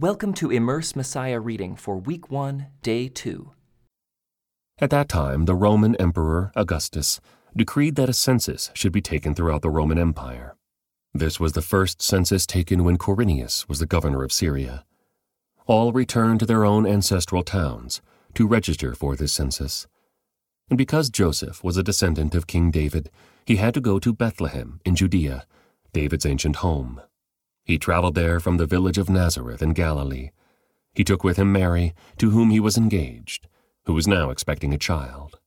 [0.00, 3.50] Welcome to Immerse Messiah reading for week 1, day 2.
[4.78, 7.20] At that time, the Roman Emperor Augustus
[7.56, 10.54] decreed that a census should be taken throughout the Roman Empire.
[11.12, 14.84] This was the first census taken when Quirinius was the governor of Syria.
[15.66, 18.00] All returned to their own ancestral towns
[18.34, 19.88] to register for this census.
[20.70, 23.10] And because Joseph was a descendant of King David,
[23.44, 25.44] he had to go to Bethlehem in Judea,
[25.92, 27.00] David's ancient home.
[27.68, 30.30] He traveled there from the village of Nazareth in Galilee.
[30.94, 33.46] He took with him Mary, to whom he was engaged,
[33.84, 35.38] who was now expecting a child.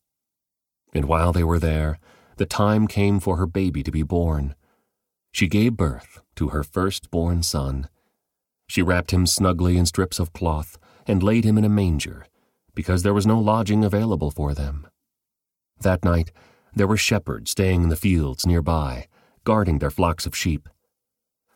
[0.94, 1.98] And while they were there,
[2.38, 4.54] the time came for her baby to be born.
[5.32, 7.90] She gave birth to her firstborn son.
[8.68, 12.28] She wrapped him snugly in strips of cloth and laid him in a manger,
[12.76, 14.86] because there was no lodging available for them.
[15.80, 16.32] That night,
[16.76, 19.08] there were shepherds staying in the fields nearby,
[19.44, 20.70] guarding their flocks of sheep.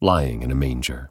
[0.00, 1.10] lying in a manger.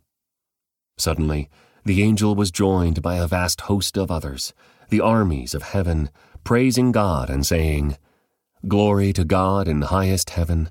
[0.97, 1.49] Suddenly,
[1.85, 4.53] the angel was joined by a vast host of others,
[4.89, 6.09] the armies of heaven,
[6.43, 7.97] praising God and saying,
[8.67, 10.69] Glory to God in highest heaven,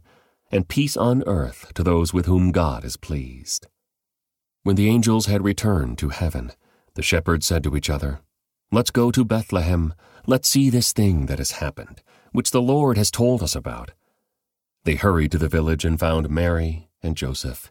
[0.50, 3.66] and peace on earth to those with whom God is pleased.
[4.62, 6.52] When the angels had returned to heaven,
[6.94, 8.20] the shepherds said to each other,
[8.70, 9.92] Let's go to Bethlehem.
[10.26, 12.02] Let's see this thing that has happened,
[12.32, 13.90] which the Lord has told us about.
[14.84, 17.70] They hurried to the village and found Mary and Joseph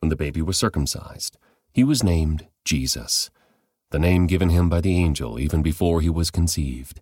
[0.00, 1.36] when the baby was circumcised,
[1.72, 3.30] he was named Jesus,
[3.90, 7.00] the name given him by the angel even before he was conceived.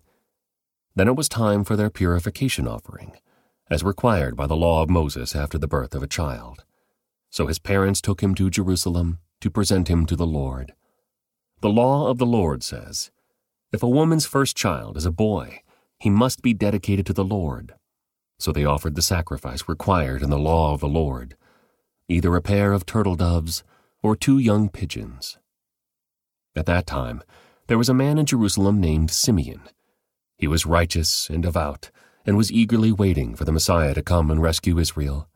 [0.95, 3.13] Then it was time for their purification offering,
[3.69, 6.65] as required by the law of Moses after the birth of a child.
[7.29, 10.73] So his parents took him to Jerusalem to present him to the Lord.
[11.61, 13.11] The law of the Lord says,
[13.71, 15.61] If a woman's first child is a boy,
[15.99, 17.75] he must be dedicated to the Lord.
[18.39, 21.35] So they offered the sacrifice required in the law of the Lord
[22.09, 23.63] either a pair of turtle doves
[24.01, 25.37] or two young pigeons.
[26.55, 27.21] At that time,
[27.67, 29.61] there was a man in Jerusalem named Simeon.
[30.35, 31.91] He was righteous and devout
[32.25, 35.29] and was eagerly waiting for the Messiah to come and rescue Israel.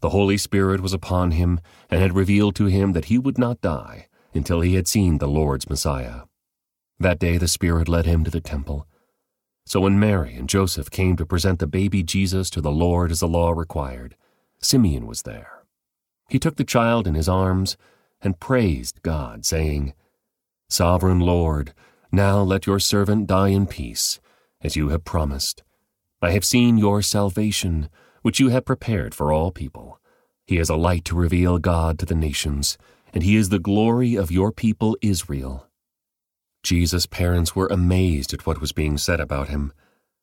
[0.00, 3.60] The Holy Spirit was upon him and had revealed to him that he would not
[3.60, 6.22] die until he had seen the Lord's Messiah.
[6.98, 8.88] That day the Spirit led him to the temple.
[9.64, 13.20] So when Mary and Joseph came to present the baby Jesus to the Lord as
[13.20, 14.16] the law required,
[14.60, 15.61] Simeon was there.
[16.28, 17.76] He took the child in his arms
[18.20, 19.94] and praised God, saying,
[20.68, 21.74] Sovereign Lord,
[22.10, 24.20] now let your servant die in peace,
[24.60, 25.62] as you have promised.
[26.20, 27.88] I have seen your salvation,
[28.22, 30.00] which you have prepared for all people.
[30.46, 32.78] He is a light to reveal God to the nations,
[33.12, 35.66] and he is the glory of your people Israel.
[36.62, 39.72] Jesus' parents were amazed at what was being said about him.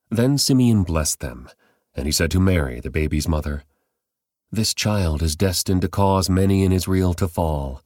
[0.09, 1.50] Then Simeon blessed them,
[1.94, 3.64] and he said to Mary, the baby's mother,
[4.52, 7.84] this child is destined to cause many in Israel to fall,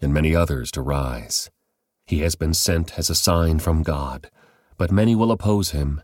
[0.00, 1.50] and many others to rise.
[2.04, 4.30] He has been sent as a sign from God,
[4.76, 6.02] but many will oppose him.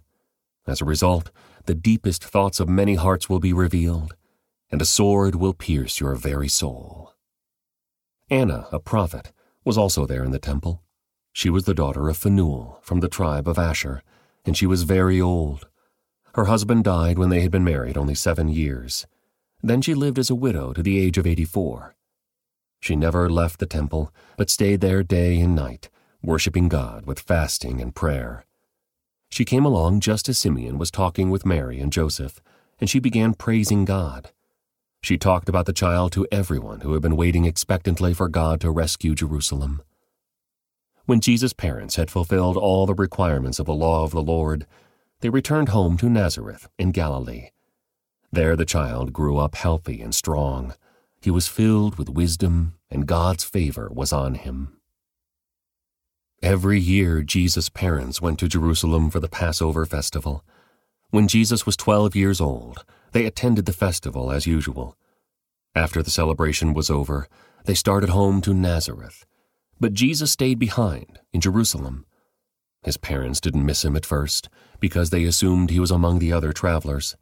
[0.66, 1.30] As a result,
[1.66, 4.14] the deepest thoughts of many hearts will be revealed,
[4.70, 7.12] and a sword will pierce your very soul.
[8.30, 9.32] Anna, a prophet,
[9.62, 10.82] was also there in the temple.
[11.34, 14.02] She was the daughter of Phanuel from the tribe of Asher,
[14.46, 15.68] and she was very old.
[16.34, 19.06] Her husband died when they had been married only seven years
[19.62, 21.94] then she lived as a widow to the age of 84.
[22.80, 25.90] She never left the temple, but stayed there day and night,
[26.22, 28.44] worshiping God with fasting and prayer.
[29.30, 32.40] She came along just as Simeon was talking with Mary and Joseph,
[32.80, 34.30] and she began praising God.
[35.02, 38.70] She talked about the child to everyone who had been waiting expectantly for God to
[38.70, 39.82] rescue Jerusalem.
[41.06, 44.66] When Jesus' parents had fulfilled all the requirements of the law of the Lord,
[45.20, 47.50] they returned home to Nazareth in Galilee
[48.30, 50.74] there the child grew up healthy and strong.
[51.20, 54.78] He was filled with wisdom, and God's favor was on him.
[56.42, 60.44] Every year, Jesus' parents went to Jerusalem for the Passover festival.
[61.10, 64.96] When Jesus was 12 years old, they attended the festival as usual.
[65.74, 67.28] After the celebration was over,
[67.64, 69.26] they started home to Nazareth.
[69.80, 72.04] But Jesus stayed behind in Jerusalem.
[72.82, 74.48] His parents didn't miss him at first
[74.80, 77.16] because they assumed he was among the other travelers.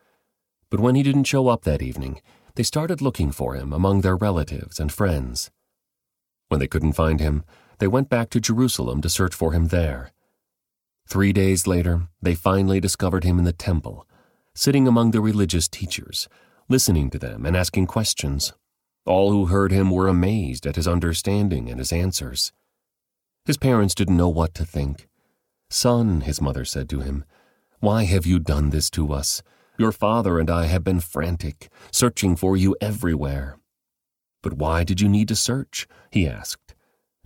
[0.70, 2.20] But when he didn't show up that evening,
[2.54, 5.50] they started looking for him among their relatives and friends.
[6.48, 7.44] When they couldn't find him,
[7.78, 10.12] they went back to Jerusalem to search for him there.
[11.06, 14.06] Three days later, they finally discovered him in the temple,
[14.54, 16.28] sitting among the religious teachers,
[16.68, 18.52] listening to them and asking questions.
[19.04, 22.52] All who heard him were amazed at his understanding and his answers.
[23.44, 25.06] His parents didn't know what to think.
[25.70, 27.24] Son, his mother said to him,
[27.80, 29.42] why have you done this to us?
[29.78, 33.58] Your father and I have been frantic, searching for you everywhere.
[34.42, 35.86] But why did you need to search?
[36.10, 36.74] he asked.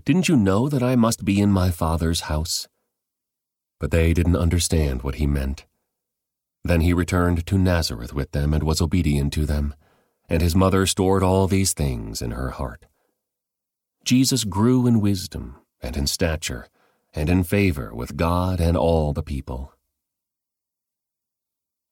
[0.05, 2.67] Didn't you know that I must be in my father's house?
[3.79, 5.67] But they didn't understand what he meant.
[6.65, 9.75] Then he returned to Nazareth with them and was obedient to them,
[10.29, 12.87] and his mother stored all these things in her heart.
[14.05, 16.67] Jesus grew in wisdom and in stature
[17.15, 19.73] and in favor with God and all the people.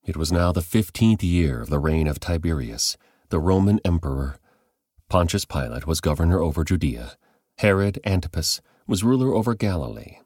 [0.09, 2.97] It was now the fifteenth year of the reign of Tiberius,
[3.29, 4.39] the Roman emperor.
[5.11, 7.19] Pontius Pilate was governor over Judea.
[7.59, 10.21] Herod Antipas was ruler over Galilee.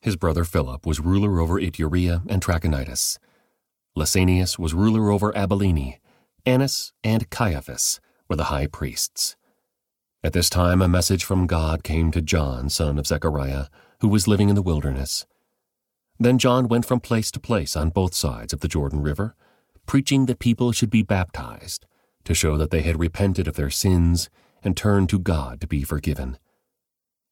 [0.00, 3.18] His brother Philip was ruler over Iturea and Trachonitis.
[3.98, 5.96] Lysanias was ruler over Abilene.
[6.46, 7.98] Annas and Caiaphas
[8.28, 9.34] were the high priests.
[10.22, 13.66] At this time, a message from God came to John, son of Zechariah,
[14.00, 15.26] who was living in the wilderness.
[16.18, 19.34] Then John went from place to place on both sides of the Jordan River,
[19.86, 21.86] preaching that people should be baptized
[22.24, 24.30] to show that they had repented of their sins
[24.62, 26.38] and turned to God to be forgiven.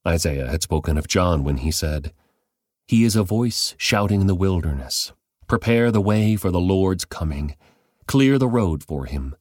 [0.07, 2.13] Isaiah had spoken of John when he said,
[2.87, 5.13] He is a voice shouting in the wilderness,
[5.47, 7.57] Prepare the way for the Lord's coming,
[8.07, 9.37] clear the road for him.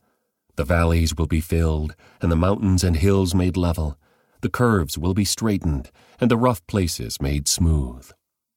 [0.55, 3.97] The valleys will be filled, and the mountains and hills made level.
[4.41, 5.89] The curves will be straightened,
[6.19, 8.11] and the rough places made smooth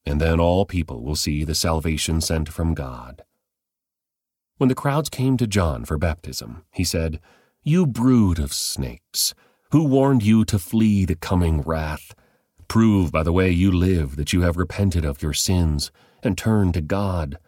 [0.06, 3.22] and then all people will see the salvation sent from God.
[4.58, 7.20] When the crowds came to John for baptism, he said,
[7.62, 9.34] You brood of snakes,
[9.70, 12.14] who warned you to flee the coming wrath?
[12.68, 15.90] Prove by the way you live that you have repented of your sins
[16.22, 17.38] and turned to God.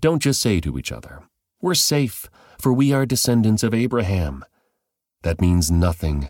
[0.00, 1.22] Don't just say to each other,
[1.60, 2.28] We're safe,
[2.60, 4.44] for we are descendants of Abraham.
[5.22, 6.28] That means nothing,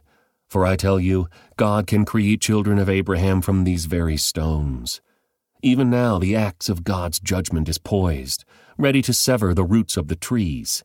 [0.48, 5.00] for I tell you, God can create children of Abraham from these very stones.
[5.62, 8.44] Even now, the axe of God's judgment is poised,
[8.76, 10.82] ready to sever the roots of the trees.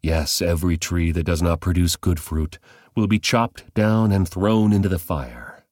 [0.00, 2.60] Yes, every tree that does not produce good fruit
[2.94, 5.64] will be chopped down and thrown into the fire.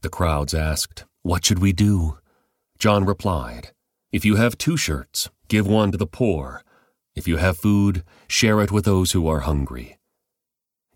[0.00, 2.18] The crowds asked, What should we do?
[2.78, 3.72] John replied,
[4.12, 6.62] If you have two shirts, give one to the poor.
[7.14, 9.98] If you have food, share it with those who are hungry.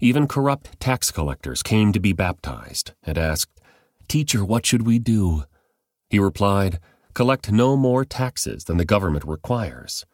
[0.00, 3.60] Even corrupt tax collectors came to be baptized and asked,
[4.08, 5.44] Teacher, what should we do?
[6.08, 6.78] He replied,
[7.14, 10.04] Collect no more taxes than the government requires.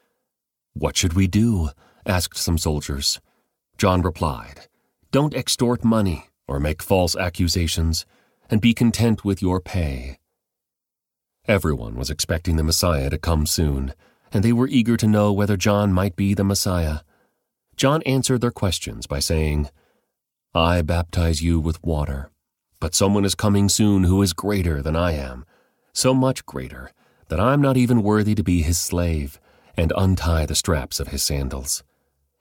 [0.73, 1.71] What should we do?
[2.07, 3.21] asked some soldiers.
[3.77, 4.69] John replied,
[5.11, 8.07] Don't extort money or make false accusations,
[8.49, 10.19] and be content with your pay.
[11.47, 13.95] Everyone was expecting the Messiah to come soon,
[14.33, 17.01] and they were eager to know whether John might be the Messiah.
[17.77, 19.71] John answered their questions by saying,
[20.55, 22.31] I baptize you with water,
[22.79, 25.45] but someone is coming soon who is greater than I am
[25.93, 26.91] so much greater
[27.29, 29.41] that I'm not even worthy to be his slave,
[29.77, 31.83] and untie the straps of his sandals.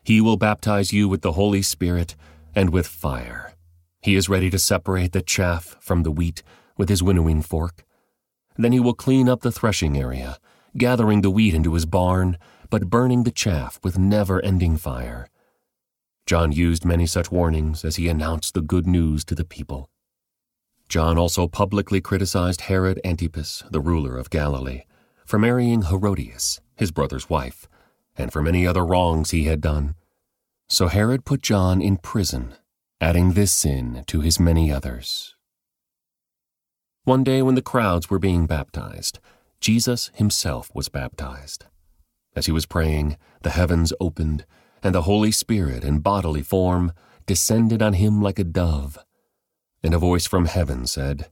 [0.03, 2.15] He will baptize you with the Holy Spirit
[2.55, 3.53] and with fire.
[4.01, 6.43] He is ready to separate the chaff from the wheat
[6.75, 7.85] with his winnowing fork.
[8.57, 10.37] Then he will clean up the threshing area,
[10.77, 12.37] gathering the wheat into his barn,
[12.69, 15.27] but burning the chaff with never ending fire.
[16.25, 19.89] John used many such warnings as he announced the good news to the people.
[20.91, 24.81] John also publicly criticized Herod Antipas, the ruler of Galilee,
[25.25, 27.69] for marrying Herodias, his brother's wife,
[28.17, 29.95] and for many other wrongs he had done.
[30.67, 32.55] So Herod put John in prison,
[32.99, 35.33] adding this sin to his many others.
[37.05, 39.21] One day when the crowds were being baptized,
[39.61, 41.67] Jesus himself was baptized.
[42.35, 44.45] As he was praying, the heavens opened,
[44.83, 46.91] and the Holy Spirit in bodily form
[47.25, 48.99] descended on him like a dove
[49.83, 51.31] and a voice from heaven said,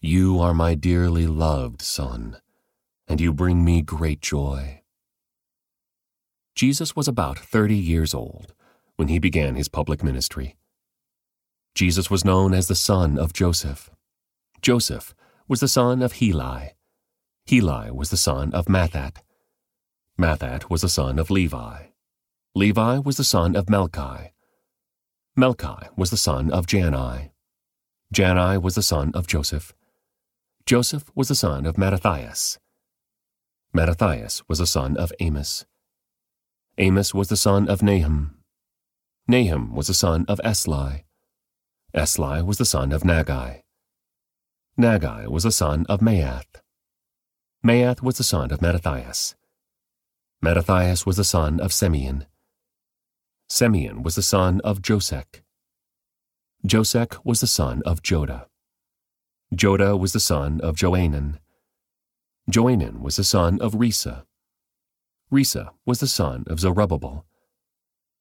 [0.00, 2.38] You are my dearly loved Son,
[3.08, 4.82] and you bring me great joy.
[6.54, 8.54] Jesus was about 30 years old
[8.96, 10.56] when he began his public ministry.
[11.74, 13.90] Jesus was known as the son of Joseph.
[14.62, 15.14] Joseph
[15.46, 16.70] was the son of Heli.
[17.46, 19.18] Heli was the son of Matthat.
[20.18, 21.88] Matthat was the son of Levi.
[22.54, 24.30] Levi was the son of Melchi.
[25.38, 27.30] Melchi was the son of Jannai.
[28.14, 29.72] Jannai was the son of Joseph.
[30.64, 32.58] Joseph was the son of Mattathias.
[33.72, 35.64] Mattathias was the son of Amos.
[36.78, 38.36] Amos was the son of Nahum.
[39.28, 41.02] Nahum was the son of Esli.
[41.94, 43.62] Esli was the son of Naggai.
[44.78, 46.62] Naggai was the son of Maath.
[47.64, 49.34] Maath was the son of Mattathias.
[50.40, 52.26] Mattathias was the son of Simeon.
[53.48, 55.42] Simeon was the son of Josech.
[56.66, 58.46] Josech was the son of Joda.
[59.54, 61.38] Joda was the son of Joanan.
[62.50, 64.24] Joanan was the son of Rhesa.
[65.30, 67.24] Rhesa was the son of Zerubbabel.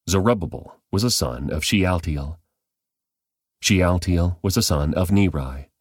[0.08, 2.38] Zerubbabel was the son of Shealtiel.
[3.62, 5.72] Shealtiel was the son of Neri.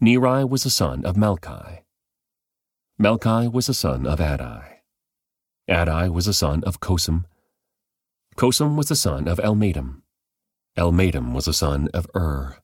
[0.00, 1.80] Neri was the son of Melchi.
[3.00, 4.80] Melchi was the son of Adai.
[5.70, 7.24] Adai was the son of Cosam.
[8.36, 10.03] Cosam was the son of Elmadam.
[10.76, 12.56] Elmadam was the son of Ur.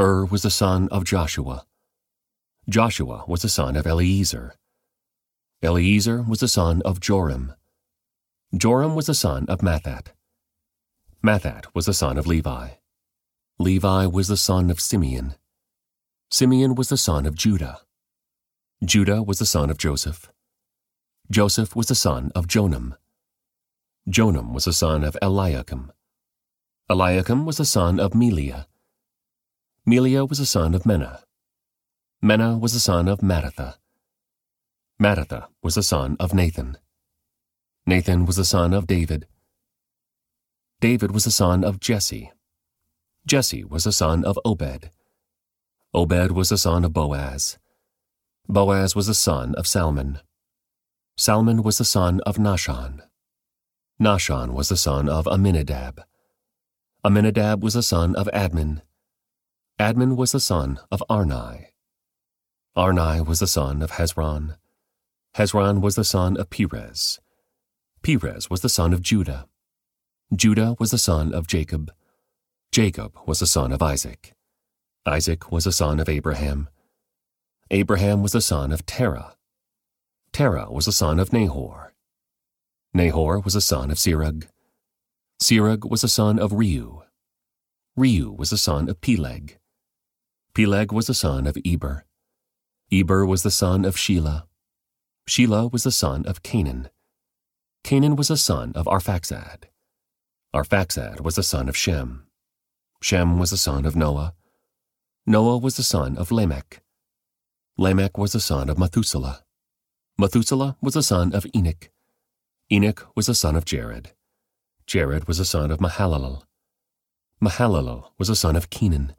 [0.00, 1.64] Ur was the son of Joshua.
[2.68, 4.54] Joshua was the son of Eliezer.
[5.62, 7.54] Eliezer was the son of Joram.
[8.56, 10.08] Joram was the son of Matthat.
[11.22, 12.70] Matthat was the son of Levi.
[13.60, 15.34] Levi was the son of Simeon.
[16.30, 17.80] Simeon was the son of Judah.
[18.84, 20.32] Judah was the son of Joseph.
[21.30, 22.96] Joseph was the son of Jonam.
[24.08, 25.92] Jonam was the son of Eliakim.
[26.90, 28.66] Eliakim was the son of Melea.
[29.86, 31.22] Melea was the son of Menna.
[32.20, 33.76] Menna was the son of Mattatha.
[35.00, 36.78] Mattatha was the son of Nathan.
[37.86, 39.28] Nathan was the son of David.
[40.80, 42.32] David was the son of Jesse.
[43.24, 44.90] Jesse was the son of Obed.
[45.94, 47.56] Obed was the son of Boaz.
[48.48, 50.18] Boaz was the son of Salmon.
[51.16, 53.02] Salmon was the son of Nahshon.
[54.02, 56.02] Nahshon was the son of Amminadab.
[57.02, 58.82] Amminadab was the son of Admin.
[59.78, 61.68] Admin was the son of Arni.
[62.76, 64.56] Arni was the son of Hezron.
[65.36, 67.18] Hezron was the son of Perez.
[68.02, 69.46] Perez was the son of Judah.
[70.34, 71.90] Judah was the son of Jacob.
[72.70, 74.34] Jacob was the son of Isaac.
[75.06, 76.68] Isaac was the son of Abraham.
[77.70, 79.36] Abraham was the son of Terah.
[80.32, 81.94] Terah was the son of Nahor.
[82.92, 84.48] Nahor was the son of Serug.
[85.42, 87.02] Serug was the son of Reu.
[87.98, 89.58] Reu was the son of Peleg.
[90.54, 92.04] Peleg was the son of Eber.
[92.92, 94.44] Eber was the son of Shelah.
[95.26, 96.90] Shelah was the son of Cainan.
[97.84, 99.64] Cainan was the son of Arphaxad.
[100.54, 102.26] Arphaxad was the son of Shem.
[103.00, 104.34] Shem was the son of Noah.
[105.24, 106.82] Noah was the son of Lamech.
[107.78, 109.42] Lamech was the son of Methuselah.
[110.18, 111.90] Methuselah was the son of Enoch.
[112.70, 114.12] Enoch was the son of Jared.
[114.90, 116.42] Jared was a son of Mahalalel.
[117.40, 119.14] Mahalalel was a son of Kenan.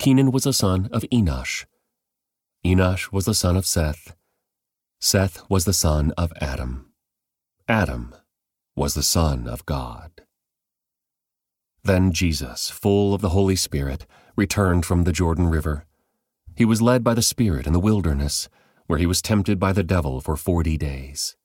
[0.00, 1.64] Kenan was a son of Enosh.
[2.66, 4.16] Enosh was the son of Seth.
[5.00, 6.90] Seth was the son of Adam.
[7.68, 8.16] Adam
[8.74, 10.10] was the son of God.
[11.84, 15.86] Then Jesus, full of the Holy Spirit, returned from the Jordan River.
[16.56, 18.48] He was led by the Spirit in the wilderness,
[18.88, 21.36] where he was tempted by the devil for forty days.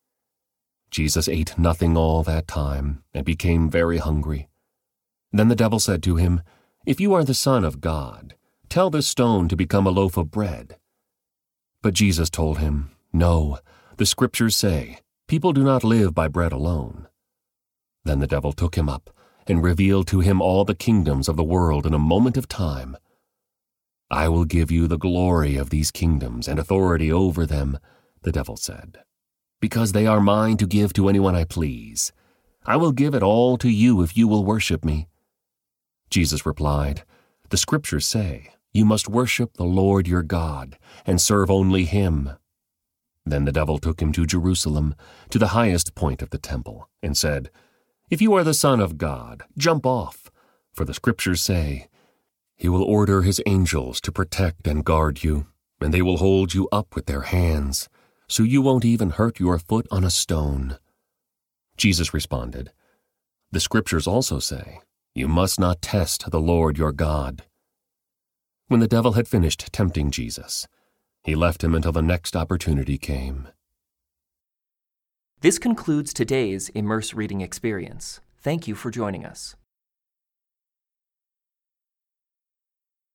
[0.91, 4.50] Jesus ate nothing all that time and became very hungry.
[5.31, 6.41] Then the devil said to him,
[6.86, 8.36] If you are the Son of God,
[8.69, 10.77] tell this stone to become a loaf of bread.
[11.81, 13.60] But Jesus told him, No,
[13.98, 17.08] the Scriptures say, People do not live by bread alone.
[18.03, 19.12] Then the devil took him up
[19.48, 22.98] and revealed to him all the kingdoms of the world in a moment of time.
[24.10, 27.77] I will give you the glory of these kingdoms and authority over them,
[28.24, 29.00] the devil said
[29.60, 32.12] because they are mine to give to anyone I please.
[32.66, 35.08] I will give it all to you if you will worship me.
[36.10, 37.04] Jesus replied,
[37.50, 42.32] The scriptures say, You must worship the Lord your God, and serve only him.
[43.25, 44.96] Then the devil took him to Jerusalem,
[45.30, 47.50] to the highest point of the temple, and said,
[48.10, 50.32] If you are the Son of God, jump off,
[50.74, 51.88] for the scriptures say,
[52.56, 55.48] He will order his angels to protect and guard you,
[55.80, 57.88] and they will hold you up with their hands
[58.29, 60.77] so you won't even hurt your foot on a stone.
[61.75, 62.71] Jesus responded,
[63.51, 64.79] The scriptures also say,
[65.15, 67.43] You must not test the Lord your God.
[68.67, 70.67] When the devil had finished tempting Jesus,
[71.24, 73.48] he left him until the next opportunity came.
[75.41, 78.19] This concludes today's Immerse Reading Experience.
[78.41, 79.55] Thank you for joining us.